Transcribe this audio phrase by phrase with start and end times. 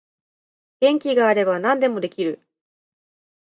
[0.79, 2.41] 元気があれば何でもできる